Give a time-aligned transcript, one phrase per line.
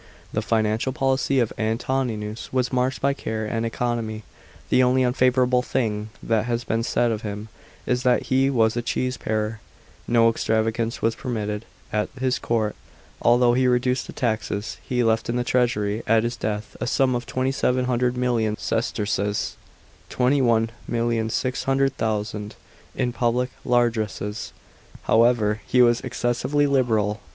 [0.33, 4.23] The financial policy of Antoninus was marked by care and economy.
[4.69, 7.49] The only unfavourable thing that has been said of him
[7.85, 12.75] is that he was a" cheese parer." * No extravagance was permitted at his court.
[13.21, 17.13] Although he reduced the taxes, he left in the treasury at his death a sum
[17.13, 19.55] of 2700 million sesterces
[20.09, 22.51] (£21,600,000).
[22.95, 24.51] In public largesses,
[25.03, 27.21] however, he was excessively liberal.